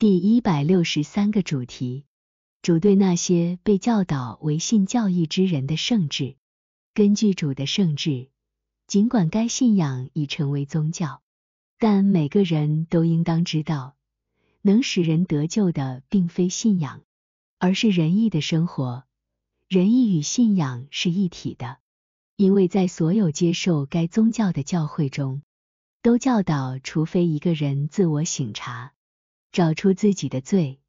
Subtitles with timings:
[0.00, 2.04] 第一百六十三个主题：
[2.62, 6.36] 主对那些被教导为信教义之人的圣旨。
[6.94, 8.28] 根据主的圣旨，
[8.86, 11.20] 尽管该信仰已成为宗教，
[11.80, 13.96] 但每个人都应当知道，
[14.62, 17.02] 能使人得救的并非信仰，
[17.58, 19.02] 而是仁义的生活。
[19.66, 21.78] 仁义与信仰是一体的，
[22.36, 25.42] 因为在所有接受该宗教的教会中，
[26.02, 28.92] 都教导，除非一个人自我省察，
[29.52, 30.80] 找出自己的罪，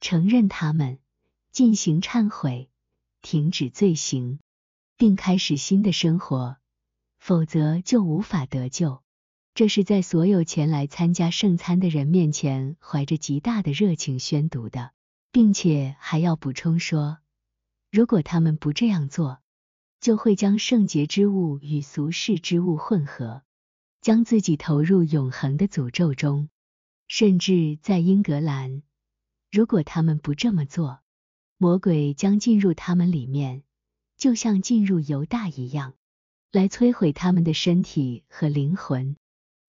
[0.00, 0.98] 承认他们，
[1.52, 2.68] 进行忏悔，
[3.22, 4.38] 停止罪行。
[4.96, 6.56] 并开始新的生活，
[7.18, 9.02] 否则就无法得救。
[9.52, 14.92] 这是在所有前来参加圣餐的人面前怀着极大的热情宣读的，
[15.32, 17.18] 并且还要补充说，
[17.90, 19.40] 如果他们不这样做，
[20.00, 23.42] 就会将圣洁之物与俗世之物混合，
[24.00, 26.48] 将自己投入永恒的诅咒中。
[27.16, 28.82] 甚至在英格兰，
[29.48, 30.98] 如果他们不这么做，
[31.58, 33.62] 魔鬼将进入他们里面。
[34.16, 35.94] 就像进入犹大一样，
[36.50, 39.14] 来摧毁他们的身体和灵魂。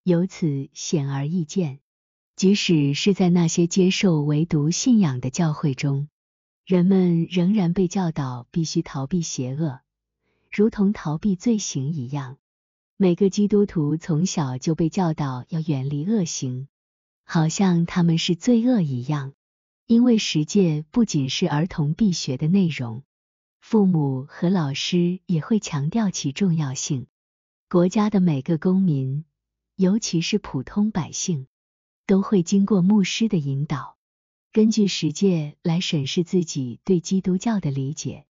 [0.01, 1.81] 由此显而易见，
[2.35, 6.09] 即使是在那些接受唯独信仰的教会中，
[6.65, 9.81] 人们仍然被教导必须逃避邪恶，
[10.51, 12.39] 如同逃避罪行一样。
[12.97, 16.67] 每个基督徒从小就被教导要远离恶行，
[17.25, 19.33] 好像他们是罪恶一样。
[19.87, 23.03] 因为十诫不仅是儿童必学的内容。
[23.61, 27.05] 父母和老师也会强调其重要性。
[27.69, 29.25] 国家的每个公民，
[29.75, 31.45] 尤其是普通百姓，
[32.07, 33.97] 都会经过牧师的引导，
[34.51, 38.25] 根据实践来审视自己对基督教的理解，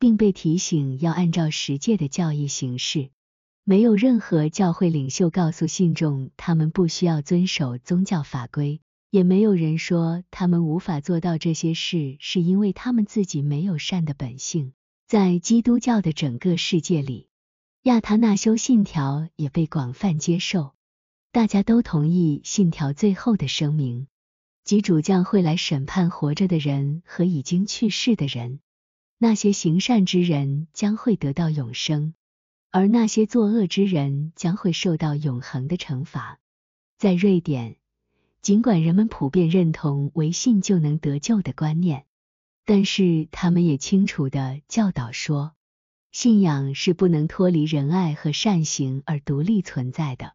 [0.00, 3.10] 并被提醒要按照实践的教义行事。
[3.68, 8.80] 没有任何教会领袖告诉信众他们不需要遵守宗教法规。
[9.10, 14.72] 也没有人说他们无法做到这些事，是因为他们自己没有善的本性。
[15.06, 17.28] 在基督教的整个世界里，
[17.82, 20.72] 亚他那修信条也被广泛接受。
[21.30, 24.06] 大家都同意信条最后的声明，
[24.64, 28.60] 即主将会来审判活着的人和已经去世的人。
[29.18, 32.14] 那些行善之人将会得到永生，
[32.70, 36.38] 而那些作恶之人将会受到永恒的惩罚。
[36.96, 37.76] 在瑞典。
[38.40, 42.06] 尽管人们普遍认同唯信就能得救的观念，
[42.64, 45.54] 但是他们也清楚的教导说，
[46.12, 50.34] 信仰是不能脱离仁爱和善行而独立存在的。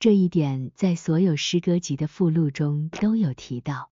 [0.00, 3.90] 这一点在所有诗歌集的附录中都有提到。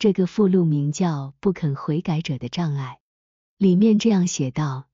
[0.00, 2.98] 这个附录名叫《不肯悔改者的障碍》，
[3.58, 4.87] 里面这样写道：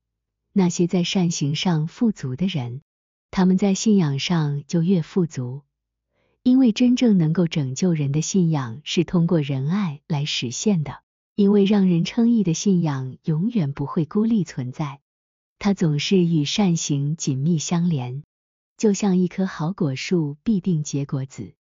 [0.56, 2.80] 那些在善行上富足的人，
[3.30, 5.62] 他们在信仰上就越富足。
[6.42, 11.02] 因为真正能够拯救人的信仰是通过仁爱来实现的。
[11.36, 15.00] 因为让人称义的信仰永远不会孤立存在，
[15.58, 18.22] 它总是与善行紧密相连，
[18.76, 21.54] 就像一棵好果树必定结果子，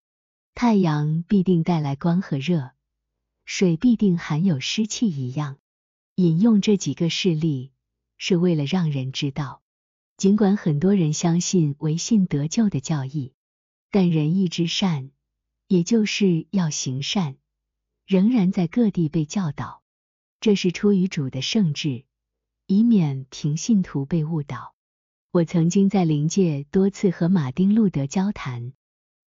[0.54, 2.70] 太阳必定带来光和热，
[3.44, 5.56] 水必定含有湿气一样。
[6.14, 7.72] 引用这几个事例
[8.26, 9.60] 是为了让人知道，
[10.16, 13.34] 尽管很多人相信唯信得救的教义。
[13.90, 15.10] 但仁义之善，
[15.68, 17.36] 也就是要行善，
[18.06, 19.82] 仍然在各地被教导。
[20.40, 22.06] 这是出于主的圣旨，
[22.66, 24.74] 以免凭信徒被误导。
[25.30, 28.72] 我曾经在灵界多次和马丁路德交谈，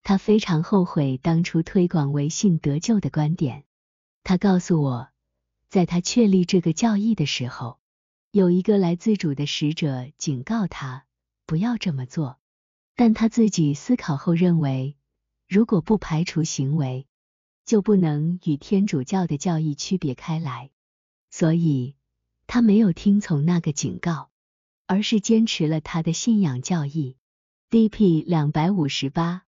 [0.05, 3.65] 他非常后悔当初推广唯信得救的观点。
[4.25, 5.11] 他告诉我，
[5.69, 7.79] 在他确立这个教义的时候，
[8.37, 11.07] 有一个来自主的使者警告他
[11.47, 12.39] 不要这么做。
[12.95, 14.95] 但他自己思考后认为，
[15.49, 17.07] 如果不排除行为，
[17.65, 20.71] 就不能与天主教的教义区别开来，
[21.31, 21.95] 所以
[22.47, 24.29] 他没有听从那个警告，
[24.87, 27.17] 而是坚持了他的信仰教义。
[27.71, 28.23] D.P.
[28.23, 29.46] 两百五十八。